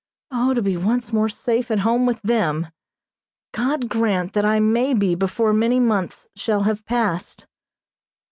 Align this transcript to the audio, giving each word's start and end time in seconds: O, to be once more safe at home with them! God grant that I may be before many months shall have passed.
O, 0.31 0.55
to 0.55 0.63
be 0.63 0.75
once 0.75 1.13
more 1.13 1.29
safe 1.29 1.69
at 1.69 1.81
home 1.81 2.07
with 2.07 2.19
them! 2.23 2.69
God 3.51 3.87
grant 3.87 4.33
that 4.33 4.43
I 4.45 4.59
may 4.59 4.95
be 4.95 5.13
before 5.13 5.53
many 5.53 5.79
months 5.79 6.27
shall 6.35 6.63
have 6.63 6.83
passed. 6.87 7.45